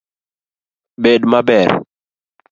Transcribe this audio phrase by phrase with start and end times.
[1.03, 1.69] Bed maber